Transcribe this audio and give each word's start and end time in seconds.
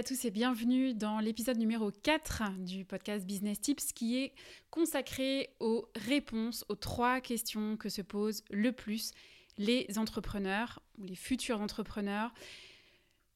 À 0.00 0.02
tous 0.02 0.24
et 0.24 0.30
bienvenue 0.30 0.94
dans 0.94 1.18
l'épisode 1.18 1.58
numéro 1.58 1.90
4 1.90 2.52
du 2.60 2.86
podcast 2.86 3.26
Business 3.26 3.60
Tips 3.60 3.92
qui 3.92 4.16
est 4.16 4.32
consacré 4.70 5.50
aux 5.60 5.90
réponses 5.94 6.64
aux 6.70 6.74
trois 6.74 7.20
questions 7.20 7.76
que 7.76 7.90
se 7.90 8.00
posent 8.00 8.42
le 8.50 8.72
plus 8.72 9.12
les 9.58 9.86
entrepreneurs 9.98 10.80
ou 10.96 11.04
les 11.04 11.16
futurs 11.16 11.60
entrepreneurs. 11.60 12.32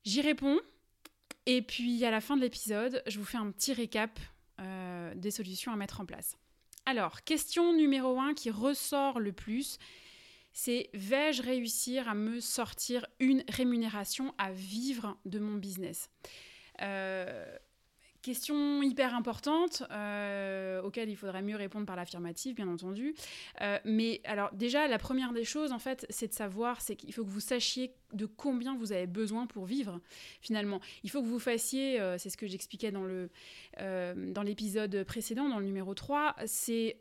J'y 0.04 0.22
réponds 0.22 0.58
et 1.44 1.60
puis 1.60 2.02
à 2.02 2.10
la 2.10 2.22
fin 2.22 2.34
de 2.34 2.40
l'épisode, 2.40 3.02
je 3.06 3.18
vous 3.18 3.26
fais 3.26 3.36
un 3.36 3.50
petit 3.50 3.74
récap 3.74 4.18
euh, 4.58 5.14
des 5.16 5.30
solutions 5.30 5.70
à 5.70 5.76
mettre 5.76 6.00
en 6.00 6.06
place. 6.06 6.38
Alors, 6.86 7.24
question 7.24 7.74
numéro 7.74 8.18
1 8.18 8.32
qui 8.32 8.50
ressort 8.50 9.20
le 9.20 9.32
plus, 9.32 9.78
c'est 10.54 10.88
vais-je 10.94 11.42
réussir 11.42 12.08
à 12.08 12.14
me 12.14 12.40
sortir 12.40 13.06
une 13.20 13.44
rémunération 13.50 14.34
à 14.38 14.50
vivre 14.50 15.18
de 15.26 15.38
mon 15.38 15.56
business? 15.56 16.08
Question 18.24 18.82
hyper 18.82 19.14
importante, 19.14 19.82
euh, 19.90 20.80
auquel 20.80 21.10
il 21.10 21.14
faudrait 21.14 21.42
mieux 21.42 21.56
répondre 21.56 21.84
par 21.84 21.94
l'affirmative, 21.94 22.54
bien 22.54 22.68
entendu. 22.68 23.14
Euh, 23.60 23.78
mais 23.84 24.22
alors 24.24 24.48
déjà, 24.54 24.88
la 24.88 24.96
première 24.96 25.34
des 25.34 25.44
choses, 25.44 25.72
en 25.72 25.78
fait, 25.78 26.06
c'est 26.08 26.28
de 26.28 26.32
savoir, 26.32 26.80
c'est 26.80 26.96
qu'il 26.96 27.12
faut 27.12 27.22
que 27.22 27.28
vous 27.28 27.40
sachiez 27.40 27.92
de 28.14 28.24
combien 28.24 28.78
vous 28.78 28.92
avez 28.92 29.06
besoin 29.06 29.46
pour 29.46 29.66
vivre, 29.66 30.00
finalement. 30.40 30.80
Il 31.02 31.10
faut 31.10 31.20
que 31.20 31.26
vous 31.26 31.38
fassiez, 31.38 32.00
euh, 32.00 32.16
c'est 32.16 32.30
ce 32.30 32.38
que 32.38 32.46
j'expliquais 32.46 32.92
dans 32.92 34.42
l'épisode 34.42 35.04
précédent, 35.04 35.50
dans 35.50 35.58
le 35.58 35.66
numéro 35.66 35.92
3, 35.92 36.34
c'est 36.46 36.96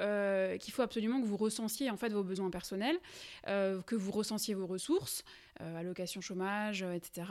qu'il 0.60 0.74
faut 0.74 0.82
absolument 0.82 1.22
que 1.22 1.26
vous 1.26 1.38
recensiez, 1.38 1.90
en 1.90 1.96
fait, 1.96 2.10
vos 2.12 2.24
besoins 2.24 2.50
personnels, 2.50 3.00
que 3.46 3.96
vous 3.96 4.12
recensiez 4.12 4.56
vos 4.56 4.68
ressources, 4.68 5.24
allocation 5.60 6.22
chômage, 6.22 6.84
etc., 6.84 7.24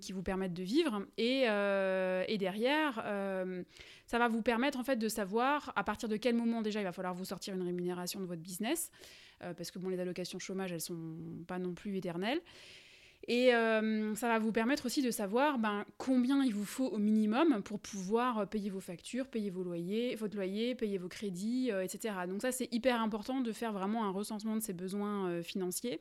qui 0.00 0.12
vous 0.12 0.22
permettent 0.22 0.54
de 0.54 0.62
vivre. 0.62 1.06
Et, 1.16 1.42
et 1.42 2.38
derrière, 2.38 3.02
euh, 3.04 3.62
ça 4.06 4.18
va 4.18 4.28
vous 4.28 4.42
permettre 4.42 4.78
en 4.78 4.84
fait 4.84 4.96
de 4.96 5.08
savoir 5.08 5.72
à 5.76 5.84
partir 5.84 6.08
de 6.08 6.16
quel 6.16 6.34
moment 6.34 6.62
déjà 6.62 6.80
il 6.80 6.84
va 6.84 6.92
falloir 6.92 7.14
vous 7.14 7.24
sortir 7.24 7.54
une 7.54 7.62
rémunération 7.62 8.20
de 8.20 8.26
votre 8.26 8.42
business, 8.42 8.90
euh, 9.42 9.54
parce 9.54 9.70
que 9.70 9.78
bon, 9.78 9.88
les 9.88 10.00
allocations 10.00 10.38
chômage, 10.38 10.72
elles 10.72 10.80
sont 10.80 11.44
pas 11.46 11.58
non 11.58 11.74
plus 11.74 11.96
éternelles. 11.96 12.40
Et 13.28 13.54
euh, 13.54 14.16
ça 14.16 14.26
va 14.26 14.40
vous 14.40 14.50
permettre 14.50 14.86
aussi 14.86 15.00
de 15.00 15.12
savoir 15.12 15.56
ben, 15.58 15.84
combien 15.96 16.42
il 16.42 16.52
vous 16.52 16.64
faut 16.64 16.88
au 16.88 16.98
minimum 16.98 17.62
pour 17.62 17.78
pouvoir 17.78 18.48
payer 18.48 18.68
vos 18.68 18.80
factures, 18.80 19.28
payer 19.28 19.48
vos 19.48 19.62
loyers, 19.62 20.16
votre 20.16 20.34
loyer, 20.34 20.74
payer 20.74 20.98
vos 20.98 21.06
crédits, 21.06 21.70
etc. 21.70 22.14
Donc 22.26 22.42
ça, 22.42 22.50
c'est 22.50 22.68
hyper 22.74 23.00
important 23.00 23.40
de 23.40 23.52
faire 23.52 23.72
vraiment 23.72 24.04
un 24.04 24.10
recensement 24.10 24.56
de 24.56 24.60
ses 24.60 24.72
besoins 24.72 25.40
financiers. 25.42 26.00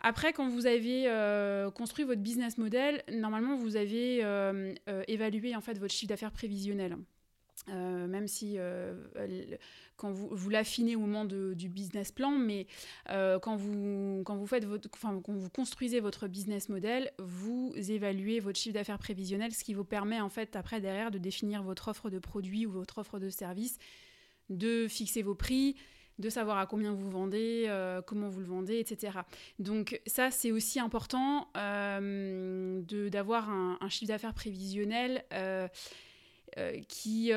Après, 0.00 0.32
quand 0.32 0.48
vous 0.48 0.66
avez 0.66 1.08
euh, 1.08 1.70
construit 1.70 2.04
votre 2.04 2.22
business 2.22 2.56
model, 2.56 3.02
normalement, 3.12 3.56
vous 3.56 3.76
avez 3.76 4.24
euh, 4.24 4.74
euh, 4.88 5.02
évalué 5.08 5.54
en 5.54 5.60
fait 5.60 5.78
votre 5.78 5.92
chiffre 5.92 6.08
d'affaires 6.08 6.32
prévisionnel. 6.32 6.96
même 7.68 8.26
si 8.26 8.56
quand 9.96 10.10
vous, 10.10 10.48
l'affinez 10.48 10.96
au 10.96 11.00
moment 11.00 11.26
du 11.26 11.68
business 11.68 12.10
plan, 12.10 12.30
mais 12.30 12.66
quand, 13.06 13.56
vous, 13.56 14.22
quand, 14.24 14.36
vous 14.36 14.46
faites 14.46 14.64
votre, 14.64 14.88
quand 14.88 15.20
vous 15.26 15.50
construisez 15.50 16.00
votre 16.00 16.26
business 16.26 16.70
model, 16.70 17.12
vous 17.18 17.72
évaluez 17.76 18.40
votre 18.40 18.58
chiffre 18.58 18.74
d'affaires 18.74 18.98
prévisionnel, 18.98 19.52
ce 19.52 19.62
qui 19.62 19.74
vous 19.74 19.84
permet 19.84 20.20
en 20.20 20.30
fait 20.30 20.56
après 20.56 20.80
derrière 20.80 21.10
de 21.10 21.18
définir 21.18 21.62
votre 21.62 21.88
offre 21.88 22.08
de 22.08 22.18
produit 22.18 22.64
ou 22.64 22.70
votre 22.70 22.98
offre 22.98 23.18
de 23.18 23.28
service, 23.28 23.76
de 24.48 24.88
fixer 24.88 25.20
vos 25.22 25.34
prix, 25.34 25.76
de 26.20 26.28
savoir 26.28 26.58
à 26.58 26.66
combien 26.66 26.92
vous 26.92 27.10
vendez, 27.10 27.64
euh, 27.68 28.02
comment 28.02 28.28
vous 28.28 28.40
le 28.40 28.46
vendez, 28.46 28.78
etc. 28.78 29.20
Donc 29.58 30.00
ça, 30.06 30.30
c'est 30.30 30.52
aussi 30.52 30.78
important 30.78 31.48
euh, 31.56 32.80
d'avoir 33.10 33.50
un, 33.50 33.88
chiffre 33.88 34.08
d'affaires 34.08 34.34
prévisionnel. 34.34 35.24
Euh, 35.32 35.68
qui 36.88 37.30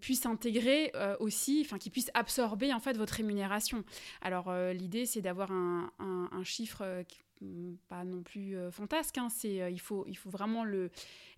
puisse 0.00 0.24
intégrer 0.24 0.92
aussi, 1.18 1.60
enfin 1.66 1.76
qui 1.76 1.90
puisse 1.90 2.08
absorber 2.14 2.72
en 2.72 2.78
fait 2.78 2.96
votre 2.96 3.14
rémunération. 3.14 3.82
Alors 4.22 4.54
l'idée 4.72 5.06
c'est 5.06 5.20
d'avoir 5.20 5.50
un, 5.50 5.90
un, 5.98 6.44
chiffre 6.44 7.04
mm, 7.40 7.74
pas 7.88 8.04
non 8.04 8.22
plus 8.22 8.56
fantasque, 8.70 9.18
hein, 9.18 9.26
c'est 9.28 9.72
il 9.72 9.80
faut 9.80 10.04
il 10.06 10.16
faut 10.16 10.30
vraiment 10.30 10.62
le 10.62 10.90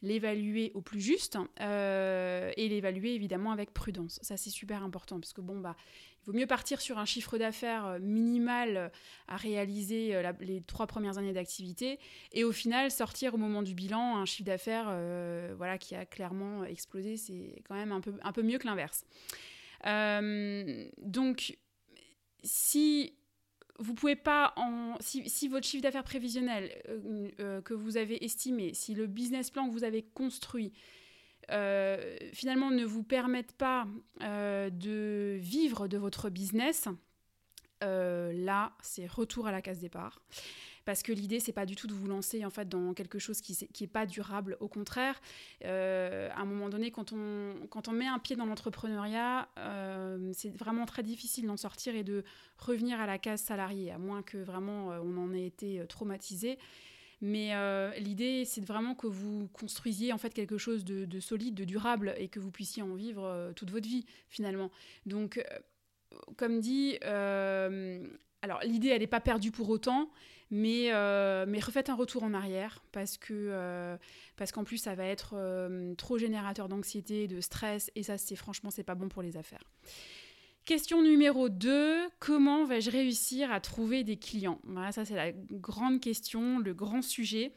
l'évaluer 0.03 0.73
au 0.75 0.83
plus 0.83 1.01
juste 1.01 1.39
et 1.59 2.69
l'évaluer 2.69 3.15
évidemment 3.15 3.53
avec 3.53 3.73
prudence. 3.73 4.19
Ça 4.21 4.37
c'est 4.37 4.51
super 4.51 4.83
important 4.83 5.19
parce 5.19 5.33
que 5.33 5.41
bon 5.41 5.59
bah 5.59 5.77
il 6.23 6.27
vaut 6.27 6.39
mieux 6.39 6.47
partir 6.47 6.81
sur 6.81 6.99
un 6.99 7.05
chiffre 7.05 7.39
d'affaires 7.39 7.87
euh, 7.87 7.99
minimal 7.99 8.77
euh, 8.77 8.89
à 9.27 9.37
réaliser 9.37 10.15
euh, 10.15 10.33
les 10.41 10.61
trois 10.61 10.87
premières 10.87 11.19
années 11.19 11.33
d'activité 11.33 11.99
et 12.33 12.45
au 12.45 12.53
final 12.53 12.91
sortir 12.91 13.35
au 13.35 13.39
moment 13.39 13.63
du 13.63 13.75
bilan 13.75 14.17
un 14.17 14.27
chiffre 14.27 14.47
d'affaires 14.47 14.95
voilà, 15.57 15.79
qui 15.79 15.95
a 15.95 16.05
clairement 16.05 16.65
explosé. 16.65 17.17
C'est 17.17 17.63
quand 17.67 17.75
même 17.75 17.93
un 17.93 18.01
peu, 18.01 18.43
mieux 18.43 18.59
que 18.59 18.67
l'inverse. 18.67 19.05
donc, 20.99 21.59
si 22.43 23.15
vous 23.79 23.95
pouvez 23.95 24.17
pas 24.17 24.53
en 24.57 24.97
si, 25.01 25.29
si 25.29 25.49
votre 25.49 25.67
chiffre 25.67 25.83
d'affaires 25.83 26.05
prévisionnel 26.05 26.71
que 27.65 27.75
vous 27.75 27.97
avez 27.97 28.25
estimé, 28.25 28.75
si 28.75 28.95
le 28.95 29.07
business 29.07 29.51
plan 29.51 29.67
que 29.69 29.73
vous 29.73 29.85
avez 29.85 30.03
construit 30.03 30.73
euh, 31.51 32.17
finalement 32.33 32.71
ne 32.71 32.85
vous 32.85 33.03
permettent 33.03 33.53
pas 33.53 33.87
euh, 34.23 34.71
de 34.71 35.37
vivre 35.41 35.89
de 35.89 35.99
votre 35.99 36.31
business, 36.31 36.89
euh, 37.83 38.33
là, 38.33 38.73
c'est 38.83 39.07
retour 39.07 39.47
à 39.47 39.53
la 39.53 39.63
case 39.63 39.79
départ. 39.79 40.21
Parce 40.85 41.03
que 41.03 41.13
l'idée, 41.13 41.41
c'est 41.41 41.53
pas 41.53 41.67
du 41.67 41.77
tout 41.77 41.87
de 41.87 41.93
vous 41.93 42.07
lancer 42.07 42.45
en 42.45 42.51
fait 42.51 42.69
dans 42.69 42.95
quelque 42.95 43.19
chose 43.19 43.41
qui 43.41 43.69
n'est 43.81 43.87
pas 43.87 44.07
durable. 44.07 44.57
Au 44.61 44.67
contraire, 44.67 45.21
à 45.63 46.41
un 46.41 46.45
moment 46.45 46.69
donné, 46.69 46.91
quand 46.91 47.13
on, 47.13 47.55
quand 47.69 47.87
on 47.89 47.93
met 47.93 48.07
un 48.07 48.19
pied 48.19 48.35
dans 48.35 48.47
l'entrepreneuriat, 48.47 49.49
c'est 50.33 50.57
vraiment 50.57 50.87
très 50.87 51.03
difficile 51.03 51.47
d'en 51.47 51.59
sortir 51.59 51.95
et 51.95 52.03
de 52.03 52.25
revenir 52.57 52.99
à 52.99 53.07
la 53.07 53.19
case 53.19 53.43
salariée, 53.43 53.93
à 53.93 53.99
moins 53.99 54.23
que 54.23 54.39
vraiment 54.39 54.89
on 54.89 55.17
en 55.19 55.33
ait 55.35 55.47
été 55.47 55.85
traumatisé. 55.87 56.59
Mais 57.21 57.55
euh, 57.55 57.93
l'idée, 57.97 58.45
c'est 58.47 58.65
vraiment 58.65 58.95
que 58.95 59.07
vous 59.07 59.49
construisiez 59.53 60.13
en 60.13 60.19
fait 60.19 60.33
quelque 60.33 60.57
chose 60.57 60.85
de, 60.85 61.21
solide, 61.21 61.55
de 61.55 61.65
durable, 61.65 62.15
et 62.17 62.29
que 62.29 62.41
vous 62.41 62.51
puissiez 62.51 62.83
en 62.83 62.95
vivre 62.95 63.25
euh, 63.25 63.53
toute 63.53 63.71
votre 63.71 63.87
vie 63.87 64.07
finalement. 64.29 64.71
Donc, 65.07 65.39
euh, 65.39 66.23
comme 66.37 66.61
dit, 66.61 66.99
alors 67.03 68.61
l'idée, 68.63 68.89
elle 68.89 69.01
n'est 69.01 69.07
pas 69.07 69.21
perdue 69.21 69.51
pour 69.51 69.69
autant, 69.69 70.11
mais, 70.51 70.91
mais 71.47 71.61
refaites 71.61 71.91
un 71.91 71.95
retour 71.95 72.25
en 72.25 72.35
arrière 72.35 72.83
parce 72.91 73.17
que 73.17 73.97
parce 74.37 74.51
qu'en 74.51 74.65
plus, 74.65 74.79
ça 74.79 74.97
va 74.97 75.05
être 75.05 75.37
trop 75.97 76.19
générateur 76.19 76.69
d'anxiété, 76.69 77.29
de 77.29 77.41
stress, 77.41 77.93
et 77.95 78.03
ça, 78.03 78.19
c'est 78.19 78.35
franchement, 78.35 78.71
c'est 78.71 78.83
pas 78.83 78.97
bon 78.97 79.09
pour 79.09 79.23
les 79.23 79.37
affaires. 79.37 79.63
Question 80.67 81.03
numéro 81.03 81.49
2, 81.49 82.09
comment 82.21 82.65
vais-je 82.65 82.91
réussir 82.91 83.51
à 83.51 83.61
trouver 83.61 84.05
des 84.05 84.17
clients? 84.17 84.61
Ça 84.93 85.05
c'est 85.05 85.17
la 85.17 85.33
grande 85.33 86.01
question, 86.01 86.59
le 86.59 86.75
grand 86.75 87.03
sujet. 87.03 87.53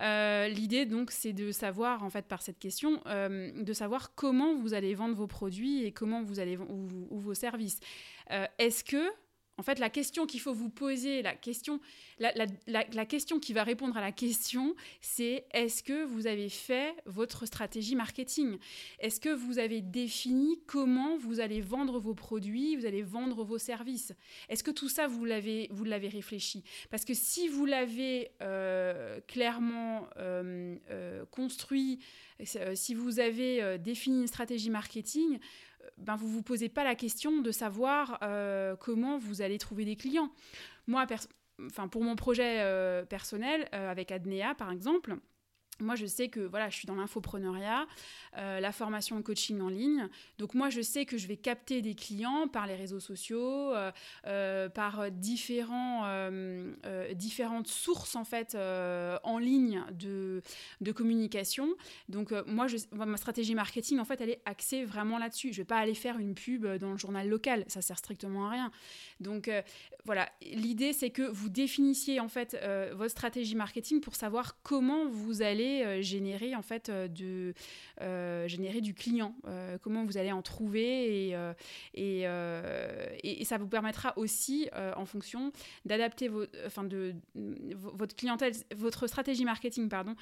Euh, 0.00 0.48
l'idée 0.48 0.86
donc 0.86 1.10
c'est 1.10 1.32
de 1.32 1.50
savoir, 1.50 2.04
en 2.04 2.10
fait 2.10 2.26
par 2.26 2.42
cette 2.42 2.58
question, 2.58 3.00
euh, 3.06 3.50
de 3.60 3.72
savoir 3.72 4.14
comment 4.14 4.54
vous 4.54 4.74
allez 4.74 4.94
vendre 4.94 5.14
vos 5.14 5.26
produits 5.26 5.84
et 5.84 5.92
comment 5.92 6.22
vous 6.22 6.38
allez 6.38 6.56
ou, 6.56 7.18
vos 7.18 7.34
services. 7.34 7.80
Euh, 8.30 8.46
est-ce 8.58 8.84
que 8.84 9.10
en 9.58 9.62
fait, 9.62 9.78
la 9.78 9.90
question 9.90 10.26
qu'il 10.26 10.40
faut 10.40 10.54
vous 10.54 10.70
poser, 10.70 11.20
la 11.20 11.34
question, 11.34 11.80
la, 12.18 12.32
qui 13.04 13.52
va 13.52 13.64
répondre 13.64 13.96
à 13.96 14.00
la 14.00 14.12
question, 14.12 14.74
c'est 15.00 15.44
est-ce 15.52 15.82
que 15.82 16.04
vous 16.04 16.26
avez 16.26 16.48
fait 16.48 16.94
votre 17.04 17.44
stratégie 17.44 17.94
marketing? 17.94 18.58
Est-ce 18.98 19.20
que 19.20 19.28
vous 19.28 19.58
avez 19.58 19.82
défini 19.82 20.58
comment 20.66 21.18
vous 21.18 21.40
allez 21.40 21.60
vendre 21.60 22.00
vos 22.00 22.14
produits, 22.14 22.76
vous 22.76 22.86
allez 22.86 23.02
vendre 23.02 23.44
vos 23.44 23.58
services? 23.58 24.12
Est-ce 24.48 24.64
que 24.64 24.70
tout 24.70 24.88
ça, 24.88 25.06
vous 25.06 25.24
l'avez, 25.26 25.68
vous 25.70 25.84
l'avez 25.84 26.08
réfléchi? 26.08 26.64
Parce 26.90 27.04
que 27.04 27.14
si 27.14 27.48
vous 27.48 27.66
l'avez 27.66 28.30
euh, 28.40 29.20
clairement 29.28 30.08
euh, 30.16 30.76
euh, 30.90 31.26
construit, 31.26 32.00
si 32.74 32.94
vous 32.94 33.20
avez 33.20 33.78
défini 33.78 34.22
une 34.22 34.26
stratégie 34.26 34.70
marketing, 34.70 35.38
ben, 36.02 36.16
vous 36.16 36.28
ne 36.28 36.32
vous 36.32 36.42
posez 36.42 36.68
pas 36.68 36.84
la 36.84 36.94
question 36.94 37.40
de 37.40 37.50
savoir 37.50 38.18
euh, 38.22 38.76
comment 38.76 39.18
vous 39.18 39.42
allez 39.42 39.58
trouver 39.58 39.84
des 39.84 39.96
clients. 39.96 40.30
Moi, 40.86 41.06
enfin, 41.66 41.88
pour 41.88 42.02
mon 42.02 42.16
projet 42.16 42.60
euh, 42.60 43.04
personnel, 43.04 43.68
euh, 43.74 43.90
avec 43.90 44.10
Adnea 44.10 44.54
par 44.54 44.70
exemple, 44.70 45.16
moi, 45.82 45.96
je 45.96 46.06
sais 46.06 46.28
que 46.28 46.40
voilà, 46.40 46.70
je 46.70 46.76
suis 46.76 46.86
dans 46.86 46.94
l'infopreneuriat, 46.94 47.86
euh, 48.38 48.60
la 48.60 48.72
formation 48.72 49.16
en 49.16 49.22
coaching 49.22 49.60
en 49.60 49.68
ligne. 49.68 50.08
Donc 50.38 50.54
moi, 50.54 50.70
je 50.70 50.80
sais 50.80 51.04
que 51.04 51.18
je 51.18 51.26
vais 51.26 51.36
capter 51.36 51.82
des 51.82 51.94
clients 51.94 52.48
par 52.48 52.66
les 52.66 52.74
réseaux 52.74 53.00
sociaux, 53.00 53.74
euh, 53.74 53.90
euh, 54.26 54.68
par 54.68 55.10
différents, 55.10 56.30
différentes 57.14 57.68
sources 57.68 58.16
en 58.16 58.24
fait 58.24 58.56
en 58.56 59.38
ligne 59.38 59.82
de, 59.92 60.42
de 60.80 60.92
communication. 60.92 61.68
Donc 62.08 62.32
moi, 62.46 62.66
ma 62.92 63.16
stratégie 63.16 63.54
marketing 63.54 63.98
en 63.98 64.04
fait, 64.04 64.20
elle 64.20 64.30
est 64.30 64.42
axée 64.44 64.84
vraiment 64.84 65.18
là-dessus. 65.18 65.52
Je 65.52 65.58
vais 65.58 65.66
pas 65.66 65.78
aller 65.78 65.94
faire 65.94 66.18
une 66.18 66.34
pub 66.34 66.66
dans 66.78 66.92
le 66.92 66.98
journal 66.98 67.28
local, 67.28 67.64
ça 67.68 67.82
sert 67.82 67.98
strictement 67.98 68.46
à 68.46 68.50
rien. 68.50 68.72
Donc 69.20 69.50
voilà, 70.04 70.28
l'idée 70.42 70.92
c'est 70.92 71.10
que 71.10 71.22
vous 71.22 71.48
définissiez 71.48 72.20
en 72.20 72.28
fait 72.28 72.56
votre 72.92 73.10
stratégie 73.10 73.54
marketing 73.54 74.00
pour 74.00 74.14
savoir 74.14 74.56
comment 74.62 75.06
vous 75.06 75.42
allez 75.42 75.71
euh, 75.80 76.02
générer 76.02 76.54
en 76.54 76.62
fait 76.62 76.88
euh, 76.88 77.08
de 77.08 77.54
euh, 78.00 78.46
générer 78.48 78.80
du 78.80 78.94
client. 78.94 79.34
comment 79.82 80.04
vous 80.04 80.16
allez 80.18 80.32
en 80.32 80.42
trouver 80.42 81.28
et, 81.94 82.24
et, 83.24 83.44
ça 83.44 83.58
vous 83.58 83.68
permettra 83.68 84.16
aussi 84.16 84.68
en 84.96 85.04
fonction 85.04 85.52
d'adapter 85.84 86.30
enfin 86.66 86.84
de 86.84 87.14
votre 87.74 88.14
clientèle, 88.16 88.52
votre 88.74 89.06
stratégie 89.06 89.44
marketing 89.44 89.88
pardon, 89.88 90.14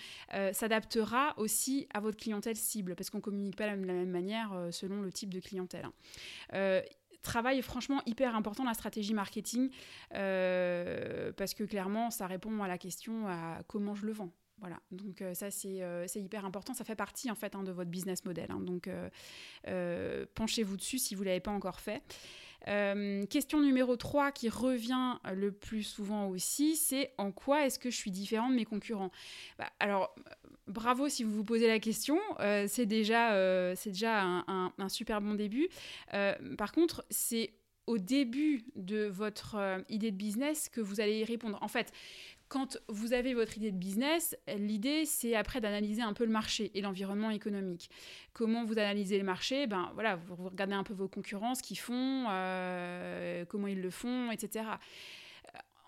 s'adaptera 0.52 1.35
aussi 1.38 1.87
à 1.94 2.00
votre 2.00 2.17
clientèle 2.17 2.56
cible 2.56 2.94
parce 2.97 3.11
qu'on 3.11 3.20
communique 3.20 3.56
pas 3.56 3.64
de 3.75 3.87
la 3.87 3.93
même 3.93 4.11
manière 4.11 4.69
selon 4.70 5.02
le 5.02 5.12
type 5.12 5.32
de 5.32 5.41
clientèle. 5.41 5.87
Hein. 6.52 6.82
travail 7.23 7.62
franchement 7.62 8.02
hyper 8.06 8.35
important 8.35 8.64
la 8.64 8.75
stratégie 8.75 9.14
marketing 9.14 9.70
parce 10.11 11.55
que 11.55 11.64
clairement 11.64 12.11
ça 12.11 12.26
répond 12.26 12.62
à 12.62 12.69
la 12.69 12.79
question 12.79 13.29
à 13.29 13.62
comment 13.67 13.94
je 13.94 14.06
le 14.06 14.12
vends. 14.12 14.32
Voilà, 14.60 14.78
donc 14.92 15.22
euh, 15.22 15.32
ça 15.32 15.46
euh, 15.64 16.04
c'est 16.06 16.20
hyper 16.20 16.44
important, 16.44 16.74
ça 16.74 16.84
fait 16.84 16.94
partie 16.94 17.30
en 17.30 17.34
fait 17.34 17.54
hein, 17.54 17.62
de 17.62 17.72
votre 17.72 17.90
business 17.90 18.24
model. 18.26 18.50
Hein. 18.50 18.60
donc 18.60 18.90
euh, 19.66 20.26
penchez-vous 20.34 20.76
dessus 20.76 20.98
si 20.98 21.14
vous 21.14 21.22
ne 21.22 21.28
l'avez 21.28 21.40
pas 21.40 21.50
encore 21.50 21.80
fait. 21.80 22.02
question 23.30 23.60
numéro 23.60 23.96
3 23.96 24.32
qui 24.32 24.50
revient 24.50 25.16
le 25.32 25.50
plus 25.50 25.82
souvent 25.82 26.28
aussi, 26.28 26.76
c'est 26.76 27.12
en 27.16 27.32
quoi 27.32 27.64
est-ce 27.64 27.78
que 27.78 27.90
je 27.90 27.96
suis 27.96 28.10
différent 28.10 28.50
de 28.50 28.54
mes 28.54 28.66
concurrents? 28.66 29.10
Bah, 29.58 29.70
Alors 29.80 30.14
bravo 30.66 31.08
si 31.08 31.24
vous 31.24 31.32
vous 31.32 31.44
posez 31.44 31.66
la 31.66 31.78
question, 31.78 32.18
c'est 32.68 32.86
déjà, 32.86 33.74
déjà 33.86 34.22
un, 34.22 34.72
un, 34.76 34.88
super 34.90 35.22
bon 35.22 35.34
début. 35.34 35.68
par 36.58 36.72
contre, 36.72 37.06
c'est 37.08 37.54
au 37.90 37.98
début 37.98 38.62
de 38.76 39.06
votre 39.06 39.56
idée 39.88 40.12
de 40.12 40.16
business 40.16 40.69
que 40.69 40.81
vous 40.81 41.00
allez 41.00 41.19
y 41.19 41.25
répondre. 41.25 41.58
En 41.60 41.66
fait, 41.66 41.92
quand 42.48 42.78
vous 42.88 43.12
avez 43.12 43.34
votre 43.34 43.56
idée 43.56 43.72
de 43.72 43.76
business, 43.76 44.37
l'idée 44.56 45.04
c'est 45.06 45.34
après 45.34 45.60
d'analyser 45.60 46.00
un 46.00 46.12
peu 46.12 46.25
le 46.25 46.31
marché 46.31 46.70
et 46.75 46.82
l'environnement 46.82 47.31
économique. 47.31 47.90
Comment 48.32 48.64
vous 48.64 48.78
analysez 48.78 49.19
le 49.19 49.25
marché? 49.25 49.66
Ben 49.66 49.90
voilà, 49.94 50.14
vous 50.14 50.37
regardez 50.48 50.75
un 50.75 50.84
peu 50.84 50.94
vos 50.94 51.08
concurrents, 51.08 51.56
ce 51.56 51.64
qu'ils 51.64 51.81
font, 51.81 52.26
euh, 52.31 53.44
comment 53.46 53.66
ils 53.66 53.81
le 53.81 53.90
font, 53.90 54.31
etc. 54.31 54.66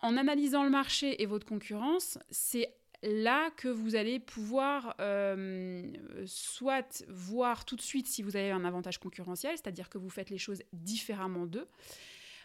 En 0.00 0.16
analysant 0.16 0.64
le 0.64 0.70
marché 0.70 1.22
et 1.22 1.26
votre 1.26 1.46
concurrence, 1.46 2.18
c'est 2.32 2.68
là 3.02 3.50
que 3.56 3.68
vous 3.68 3.96
allez 3.96 4.20
pouvoir 4.20 4.94
euh, 5.00 5.92
soit 6.26 7.04
voir 7.08 7.64
tout 7.64 7.76
de 7.76 7.82
suite 7.82 8.06
si 8.06 8.22
vous 8.22 8.36
avez 8.36 8.50
un 8.50 8.64
avantage 8.64 8.98
concurrentiel, 8.98 9.52
c'est-à-dire 9.56 9.88
que 9.88 9.98
vous 9.98 10.10
faites 10.10 10.30
les 10.30 10.38
choses 10.38 10.62
différemment 10.72 11.46
d'eux, 11.46 11.68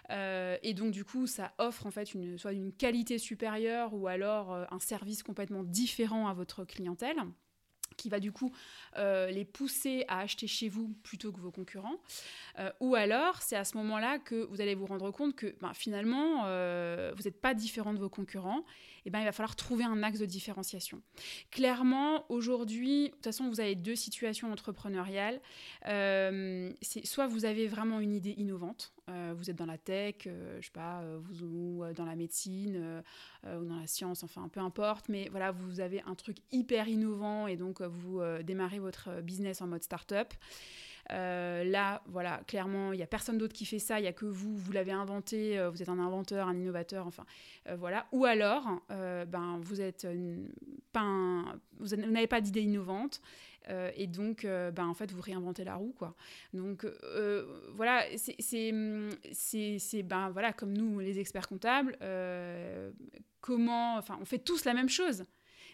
euh, 0.09 0.57
et 0.63 0.73
donc, 0.73 0.91
du 0.91 1.03
coup, 1.03 1.27
ça 1.27 1.53
offre 1.57 1.85
en 1.85 1.91
fait 1.91 2.13
une, 2.13 2.37
soit 2.37 2.53
une 2.53 2.71
qualité 2.71 3.17
supérieure 3.17 3.93
ou 3.93 4.07
alors 4.07 4.53
euh, 4.53 4.65
un 4.71 4.79
service 4.79 5.21
complètement 5.21 5.63
différent 5.63 6.27
à 6.29 6.33
votre 6.33 6.63
clientèle 6.63 7.17
qui 7.97 8.09
va 8.09 8.19
du 8.19 8.31
coup 8.31 8.53
les 8.95 9.43
pousser 9.43 10.05
à 10.07 10.19
acheter 10.19 10.45
chez 10.45 10.69
vous 10.69 10.89
plutôt 11.01 11.31
que 11.31 11.39
vos 11.39 11.51
concurrents. 11.51 11.95
ou 12.79 12.93
alors, 12.93 13.41
c'est 13.41 13.55
à 13.55 13.63
ce 13.63 13.75
moment-là 13.77 14.19
que 14.19 14.45
vous 14.51 14.61
allez 14.61 14.75
vous 14.75 14.85
rendre 14.85 15.09
compte 15.09 15.35
que 15.35 15.55
ben, 15.61 15.73
finalement, 15.73 16.43
vous 17.13 17.23
n'êtes 17.23 17.41
pas 17.41 17.55
différent 17.55 17.93
de 17.93 17.99
vos 17.99 18.09
concurrents 18.09 18.63
eh 19.07 19.09
ben, 19.09 19.19
il 19.19 19.25
va 19.25 19.31
falloir 19.31 19.55
trouver 19.55 19.85
un 19.85 20.03
axe 20.03 20.19
de 20.19 20.25
différenciation. 20.25 21.01
Clairement, 21.49 22.25
aujourd'hui, 22.27 23.05
de 23.05 23.11
toute 23.11 23.23
façon, 23.23 23.47
vous 23.47 23.61
avez 23.61 23.73
deux 23.73 23.95
situations 23.95 24.51
entrepreneuriales. 24.51 25.39
Euh, 25.87 26.73
soit 27.05 27.25
vous 27.25 27.45
avez 27.45 27.67
vraiment 27.67 28.01
une 28.01 28.13
idée 28.13 28.33
innovante, 28.35 28.93
euh, 29.09 29.33
vous 29.33 29.49
êtes 29.49 29.55
dans 29.55 29.65
la 29.65 29.77
tech, 29.77 30.15
euh, 30.27 30.57
je 30.59 30.65
sais 30.65 30.73
pas, 30.73 31.05
vous, 31.21 31.45
ou 31.45 31.93
dans 31.95 32.03
la 32.03 32.17
médecine, 32.17 33.01
ou 33.45 33.63
dans 33.63 33.79
la 33.79 33.87
science, 33.87 34.23
enfin, 34.23 34.49
peu 34.49 34.59
importe, 34.59 35.07
mais 35.07 35.29
voilà, 35.29 35.51
vous 35.51 35.79
avez 35.79 36.01
un 36.01 36.15
truc 36.15 36.39
hyper 36.51 36.89
innovant 36.89 37.47
et 37.47 37.55
donc 37.55 37.81
vous 37.81 38.19
démarrez 38.43 38.79
votre 38.79 39.21
business 39.21 39.61
en 39.61 39.67
mode 39.67 39.83
start-up. 39.83 40.33
Euh, 41.11 41.63
là, 41.63 42.01
voilà, 42.07 42.41
clairement, 42.47 42.91
il 42.93 42.97
n'y 42.97 43.03
a 43.03 43.07
personne 43.07 43.37
d'autre 43.37 43.53
qui 43.53 43.65
fait 43.65 43.79
ça, 43.79 43.99
il 43.99 44.03
n'y 44.03 44.07
a 44.07 44.13
que 44.13 44.25
vous, 44.25 44.55
vous 44.57 44.71
l'avez 44.71 44.91
inventé, 44.91 45.57
euh, 45.57 45.69
vous 45.69 45.81
êtes 45.81 45.89
un 45.89 45.99
inventeur, 45.99 46.47
un 46.47 46.55
innovateur, 46.55 47.07
enfin, 47.07 47.25
euh, 47.67 47.75
voilà. 47.75 48.07
Ou 48.11 48.25
alors, 48.25 48.81
ben, 48.89 49.59
vous 49.61 49.81
êtes 49.81 50.07
vous 51.79 51.95
n'avez 51.95 52.27
pas 52.27 52.41
d'idée 52.41 52.61
innovante. 52.61 53.21
et 53.95 54.07
donc, 54.07 54.43
ben, 54.45 54.87
en 54.87 54.93
fait, 54.93 55.11
vous 55.11 55.21
réinventez 55.21 55.63
la 55.63 55.75
roue, 55.75 55.93
quoi. 55.97 56.15
Donc, 56.53 56.85
voilà, 57.73 58.03
c'est, 58.17 58.71
ben, 60.03 60.29
voilà, 60.29 60.53
comme 60.53 60.73
nous, 60.73 60.99
les 60.99 61.19
experts 61.19 61.47
comptables, 61.47 61.97
comment, 63.41 63.97
enfin, 63.97 64.17
on 64.21 64.25
fait 64.25 64.39
tous 64.39 64.65
la 64.65 64.73
même 64.73 64.89
chose. 64.89 65.23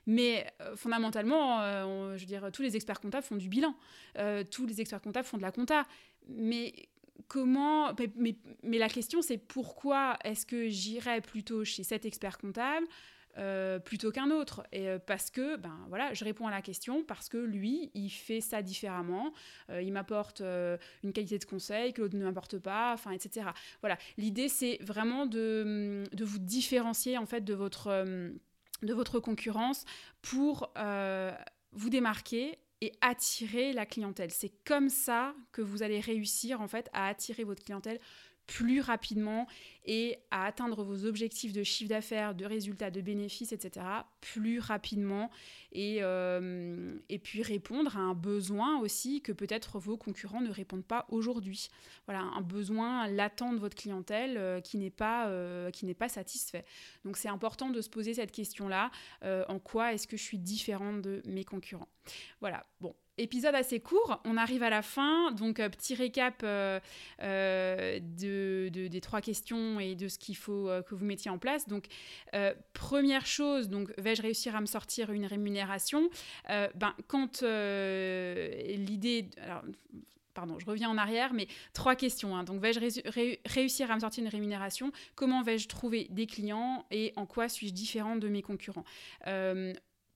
Mais 0.05 0.45
euh, 0.61 0.75
fondamentalement, 0.75 1.61
euh, 1.61 2.15
je 2.17 2.21
veux 2.21 2.27
dire, 2.27 2.50
tous 2.51 2.61
les 2.61 2.75
experts 2.75 3.00
comptables 3.00 3.25
font 3.25 3.38
du 3.38 3.50
bilan. 3.50 3.75
Euh, 4.17 4.44
tous 4.44 4.65
les 4.65 4.81
experts 4.81 5.01
comptables 5.01 5.27
font 5.27 5.38
de 5.38 5.44
la 5.44 5.51
compta. 5.51 5.85
Mais 6.27 6.73
comment. 7.27 7.94
Mais, 8.17 8.35
mais, 8.63 8.77
la 8.77 8.89
question, 8.89 9.21
c'est 9.21 9.38
pourquoi 9.38 10.17
est-ce 10.23 10.45
que 10.45 10.67
j'irais 10.67 11.21
plutôt 11.21 11.63
chez 11.63 11.83
cet 11.83 12.05
expert 12.05 12.38
comptable 12.38 12.88
plutôt 13.83 14.11
qu'un 14.11 14.29
autre? 14.29 14.63
Et 14.71 14.88
parce 15.07 15.31
que, 15.31 15.55
ben 15.55 15.75
voilà, 15.89 16.13
je 16.13 16.23
réponds 16.23 16.45
à 16.45 16.51
la 16.51 16.61
question 16.61 17.03
parce 17.03 17.29
que 17.29 17.38
lui, 17.38 17.89
il 17.95 18.11
fait 18.11 18.41
ça 18.41 18.61
différemment. 18.61 19.33
il 19.69 19.91
m'apporte 19.91 20.41
une 20.41 21.13
qualité 21.13 21.39
de 21.39 21.45
conseil 21.45 21.94
que 21.94 22.03
l'autre 22.03 22.15
ne 22.15 22.23
m'apporte 22.23 22.59
pas, 22.59 22.94
enfin, 22.94 23.09
etc. 23.09 23.47
Voilà. 23.81 23.97
L'idée, 24.17 24.49
c'est 24.49 24.77
vraiment 24.81 25.25
de, 25.25 26.03
de, 26.13 26.23
vous 26.23 26.38
différencier 26.38 27.17
en 27.17 27.25
fait 27.25 27.41
de 27.41 27.56
votre 27.56 27.89
de 28.83 28.94
votre 28.94 29.19
concurrence 29.19 29.85
pour 30.21 30.71
euh, 30.78 31.31
vous 31.71 31.90
démarquer 31.90 32.59
et 32.81 32.92
attirer 33.02 33.71
la 33.71 33.85
clientèle. 33.85 34.31
C'est 34.31 34.52
comme 34.66 34.90
ça 34.90 35.33
que 35.52 35.61
vous 35.61 35.83
allez 35.83 35.99
réussir 35.99 36.59
en 36.59 36.68
fait 36.68 36.90
à 36.92 37.07
attirer 37.07 37.44
votre 37.45 37.63
clientèle 37.63 37.99
plus 38.47 38.81
rapidement 38.81 39.47
et 39.85 40.18
à 40.31 40.45
atteindre 40.45 40.83
vos 40.83 41.06
objectifs 41.06 41.54
de 41.54 41.64
chiffre 41.64 41.90
d'affaires, 41.90 42.35
de 42.35 42.45
résultats, 42.45 42.92
de 42.92 43.02
bénéfices, 43.02 43.52
etc., 43.52 43.85
plus 44.21 44.59
rapidement 44.59 45.30
et, 45.71 45.97
euh, 46.02 46.95
et 47.09 47.19
puis 47.19 47.42
répondre 47.42 47.97
à 47.97 48.00
un 48.00 48.14
besoin 48.14 48.80
aussi 48.80 49.21
que 49.21 49.31
peut-être 49.31 49.80
vos 49.80 49.97
concurrents 49.97 50.42
ne 50.42 50.50
répondent 50.50 50.85
pas 50.85 51.06
aujourd'hui. 51.09 51.69
Voilà, 52.06 52.21
un 52.21 52.42
besoin 52.42 53.07
latent 53.07 53.54
de 53.54 53.59
votre 53.59 53.76
clientèle 53.76 54.38
euh, 54.38 54.62
qui 54.62 54.78
n'est 54.78 54.90
pas, 54.90 55.28
euh, 55.28 55.71
qui 55.71 55.85
n'est 55.85 55.94
pas 55.94 56.09
satisfait. 56.09 56.66
Donc 57.04 57.18
c'est 57.18 57.30
important 57.30 57.69
de 57.69 57.81
se 57.81 57.90
poser 57.90 58.14
cette 58.14 58.31
question-là, 58.31 58.92
en 59.23 59.59
quoi 59.59 59.94
est-ce 59.94 60.07
que 60.07 60.18
je 60.18 60.23
suis 60.23 60.40
différente 60.40 61.02
de 61.02 61.21
mes 61.26 61.44
concurrents? 61.44 61.88
Voilà, 62.40 62.66
bon, 62.81 62.95
épisode 63.17 63.55
assez 63.55 63.79
court, 63.79 64.21
on 64.25 64.37
arrive 64.37 64.63
à 64.63 64.69
la 64.69 64.81
fin, 64.81 65.31
donc 65.31 65.59
euh, 65.59 65.69
petit 65.69 65.95
récap 65.95 66.41
euh, 66.43 66.79
euh, 67.21 67.99
de, 67.99 68.69
des 68.69 69.01
trois 69.01 69.21
questions 69.21 69.79
et 69.79 69.95
de 69.95 70.07
ce 70.07 70.17
qu'il 70.17 70.35
faut 70.35 70.69
que 70.87 70.95
vous 70.95 71.05
mettiez 71.05 71.29
en 71.29 71.37
place. 71.37 71.67
Donc 71.67 71.85
première 72.73 73.25
chose, 73.25 73.69
donc 73.69 73.91
vais-je 73.97 74.21
réussir 74.21 74.55
à 74.55 74.61
me 74.61 74.65
sortir 74.65 75.11
une 75.11 75.25
rémunération? 75.25 76.09
Ben 76.47 76.93
quand 77.07 77.41
l'idée, 77.41 79.29
pardon, 80.33 80.57
je 80.59 80.65
reviens 80.65 80.89
en 80.89 80.97
arrière, 80.97 81.33
mais 81.33 81.47
trois 81.73 81.95
questions. 81.95 82.35
Hein. 82.35 82.43
Donc, 82.43 82.61
vais-je 82.61 82.79
réussir 83.45 83.91
à 83.91 83.95
me 83.95 83.99
sortir 83.99 84.23
une 84.23 84.29
rémunération? 84.29 84.91
Comment 85.15 85.43
vais-je 85.43 85.67
trouver 85.67 86.07
des 86.09 86.25
clients? 86.25 86.85
Et 86.91 87.13
en 87.15 87.25
quoi 87.25 87.49
suis-je 87.49 87.73
différente 87.73 88.19
de 88.19 88.29
mes 88.29 88.41
concurrents? 88.41 88.85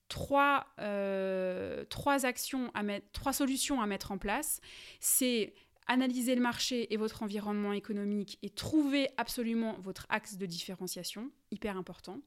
Trois, 0.08 0.66
euh, 0.78 1.84
trois 1.86 2.26
actions 2.26 2.70
à 2.74 2.82
mettre, 2.82 3.06
trois 3.12 3.32
solutions 3.32 3.80
à 3.80 3.86
mettre 3.86 4.12
en 4.12 4.18
place. 4.18 4.60
C'est 5.00 5.54
analyser 5.86 6.34
le 6.34 6.42
marché 6.42 6.92
et 6.92 6.96
votre 6.96 7.22
environnement 7.22 7.72
économique 7.72 8.38
et 8.42 8.50
trouver 8.50 9.08
absolument 9.16 9.76
votre 9.80 10.06
axe 10.10 10.36
de 10.36 10.44
différenciation, 10.44 11.30
hyper 11.50 11.76
important. 11.76 12.20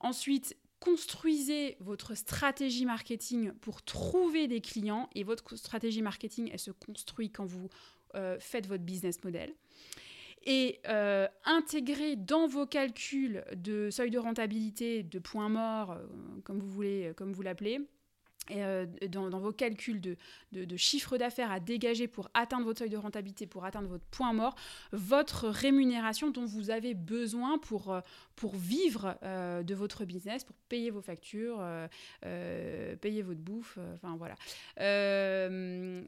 Ensuite, 0.00 0.56
construisez 0.80 1.76
votre 1.80 2.14
stratégie 2.14 2.86
marketing 2.86 3.52
pour 3.52 3.82
trouver 3.82 4.48
des 4.48 4.60
clients 4.60 5.08
et 5.14 5.22
votre 5.22 5.56
stratégie 5.56 6.02
marketing, 6.02 6.50
elle 6.52 6.58
se 6.58 6.72
construit 6.72 7.30
quand 7.30 7.46
vous 7.46 7.68
euh, 8.14 8.36
faites 8.40 8.66
votre 8.66 8.84
business 8.84 9.22
model 9.22 9.54
et 10.44 10.80
euh, 10.88 11.26
intégrer 11.44 12.16
dans 12.16 12.46
vos 12.46 12.66
calculs 12.66 13.44
de 13.56 13.90
seuil 13.90 14.10
de 14.10 14.18
rentabilité, 14.18 15.02
de 15.02 15.18
points 15.18 15.48
morts, 15.48 15.92
euh, 15.92 16.06
comme 16.44 16.58
vous 16.58 16.70
voulez, 16.70 17.08
euh, 17.08 17.12
comme 17.12 17.32
vous 17.32 17.42
l'appelez, 17.42 17.80
euh, 18.50 18.86
dans, 19.08 19.28
vos 19.38 19.52
calculs 19.52 20.00
de, 20.00 20.16
de, 20.52 20.76
chiffre 20.76 21.18
d'affaires 21.18 21.50
à 21.50 21.60
dégager 21.60 22.08
pour 22.08 22.30
atteindre 22.34 22.64
votre 22.64 22.78
seuil 22.78 22.88
de 22.88 22.96
rentabilité, 22.96 23.46
pour 23.46 23.64
atteindre 23.64 23.88
votre 23.88 24.04
point 24.06 24.32
mort, 24.32 24.54
votre 24.92 25.48
rémunération 25.48 26.30
dont 26.30 26.46
vous 26.46 26.70
avez 26.70 26.94
besoin 26.94 27.58
pour, 27.58 27.92
euh, 27.92 28.00
pour 28.36 28.56
vivre 28.56 29.16
euh, 29.22 29.62
de 29.62 29.74
votre 29.74 30.04
business, 30.04 30.44
pour 30.44 30.56
payer 30.68 30.90
vos 30.90 31.00
factures, 31.00 31.62
payer 33.00 33.22
votre 33.22 33.40
bouffe, 33.40 33.78
enfin 33.94 34.16
voilà. 34.16 34.34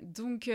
donc, 0.02 0.50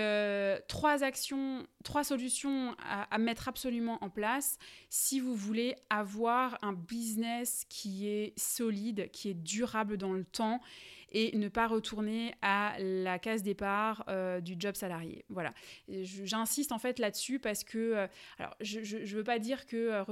trois 0.67 1.03
actions, 1.03 1.65
trois 1.83 2.03
solutions 2.03 2.75
à, 2.83 3.03
à 3.13 3.17
mettre 3.17 3.47
absolument 3.47 3.97
en 4.01 4.09
place 4.09 4.57
si 4.89 5.19
vous 5.19 5.35
voulez 5.35 5.75
avoir 5.89 6.57
un 6.61 6.73
business 6.73 7.65
qui 7.69 8.07
est 8.07 8.37
solide, 8.37 9.09
qui 9.11 9.29
est 9.29 9.33
durable 9.33 9.97
dans 9.97 10.13
le 10.13 10.23
temps 10.23 10.61
et 11.15 11.35
ne 11.37 11.47
pas 11.47 11.67
retourner 11.67 12.35
à 12.41 12.75
la 12.77 13.17
case 13.19 13.41
départ 13.41 14.03
euh, 14.09 14.41
du 14.41 14.55
job 14.59 14.75
salarié. 14.75 15.23
Voilà. 15.29 15.53
J'insiste 15.87 16.73
en 16.73 16.77
fait 16.77 16.99
là-dessus 16.99 17.39
parce 17.39 17.63
que, 17.63 17.77
euh, 17.77 18.07
alors 18.37 18.53
je 18.59 18.97
ne 18.97 19.15
veux 19.15 19.23
pas 19.23 19.39
dire 19.39 19.65
que 19.65 19.77
euh, 19.77 20.03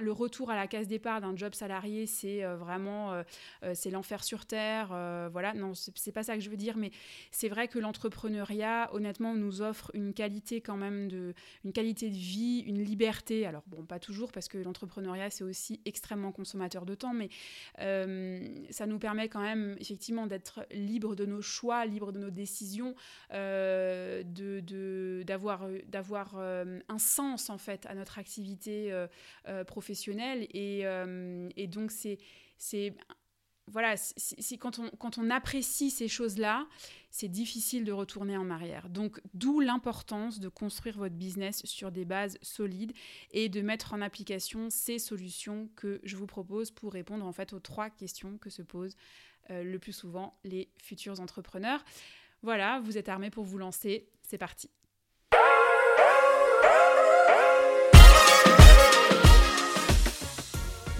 le 0.00 0.12
retour 0.12 0.50
à 0.50 0.56
la 0.56 0.66
case 0.66 0.88
départ 0.88 1.20
d'un 1.20 1.36
job 1.36 1.54
salarié, 1.54 2.06
c'est 2.06 2.44
euh, 2.44 2.56
vraiment 2.56 3.12
euh, 3.12 3.22
euh, 3.62 3.72
c'est 3.74 3.90
l'enfer 3.90 4.24
sur 4.24 4.46
terre. 4.46 4.88
voilà, 5.30 5.54
non, 5.54 5.74
c'est 5.74 6.12
pas 6.12 6.22
ça 6.22 6.34
que 6.34 6.40
je 6.40 6.50
veux 6.50 6.56
dire, 6.56 6.76
mais 6.76 6.90
c'est 7.30 7.48
vrai 7.48 7.68
que 7.68 7.78
l'entrepreneuriat, 7.78 8.90
honnêtement, 8.92 9.34
nous 9.34 9.62
offre 9.62 9.90
une 9.94 10.12
qualité 10.12 10.60
quand 10.60 10.76
même 10.76 11.08
de, 11.08 11.34
une 11.64 11.72
qualité 11.72 12.10
de 12.10 12.16
vie, 12.16 12.60
une 12.66 12.82
liberté. 12.82 13.46
Alors 13.46 13.62
bon, 13.66 13.84
pas 13.84 13.98
toujours 13.98 14.32
parce 14.32 14.48
que 14.48 14.58
l'entrepreneuriat 14.58 15.30
c'est 15.30 15.44
aussi 15.44 15.80
extrêmement 15.84 16.32
consommateur 16.32 16.84
de 16.86 16.94
temps, 16.94 17.14
mais 17.14 17.28
ça 18.70 18.86
nous 18.86 18.98
permet 18.98 19.28
quand 19.28 19.42
même 19.42 19.76
effectivement 19.80 20.26
d'être 20.26 20.66
libre 20.70 21.14
de 21.14 21.26
nos 21.26 21.42
choix, 21.42 21.86
libre 21.86 22.12
de 22.12 22.18
nos 22.18 22.30
décisions, 22.30 22.94
de 23.30 25.22
d'avoir 25.24 25.68
d'avoir 25.88 26.36
un 26.38 26.98
sens 26.98 27.50
en 27.50 27.58
fait 27.58 27.86
à 27.86 27.94
notre 27.94 28.18
activité 28.18 28.92
professionnel. 29.74 30.46
Et, 30.52 30.86
euh, 30.86 31.48
et 31.56 31.66
donc, 31.66 31.90
c'est. 31.90 32.94
Voilà, 33.66 33.96
si, 33.96 34.58
quand, 34.58 34.78
on, 34.78 34.90
quand 34.98 35.16
on 35.16 35.30
apprécie 35.30 35.90
ces 35.90 36.06
choses-là, 36.06 36.66
c'est 37.10 37.30
difficile 37.30 37.84
de 37.84 37.92
retourner 37.92 38.36
en 38.36 38.50
arrière. 38.50 38.90
Donc, 38.90 39.22
d'où 39.32 39.60
l'importance 39.60 40.38
de 40.38 40.50
construire 40.50 40.98
votre 40.98 41.14
business 41.14 41.64
sur 41.64 41.90
des 41.90 42.04
bases 42.04 42.36
solides 42.42 42.92
et 43.30 43.48
de 43.48 43.62
mettre 43.62 43.94
en 43.94 44.02
application 44.02 44.68
ces 44.68 44.98
solutions 44.98 45.70
que 45.76 45.98
je 46.02 46.16
vous 46.16 46.26
propose 46.26 46.70
pour 46.70 46.92
répondre 46.92 47.24
en 47.24 47.32
fait 47.32 47.54
aux 47.54 47.60
trois 47.60 47.88
questions 47.88 48.36
que 48.36 48.50
se 48.50 48.60
posent 48.62 48.96
euh, 49.48 49.64
le 49.64 49.78
plus 49.78 49.94
souvent 49.94 50.36
les 50.44 50.68
futurs 50.76 51.18
entrepreneurs. 51.20 51.82
Voilà, 52.42 52.80
vous 52.80 52.98
êtes 52.98 53.08
armés 53.08 53.30
pour 53.30 53.44
vous 53.44 53.56
lancer. 53.56 54.06
C'est 54.22 54.38
parti. 54.38 54.68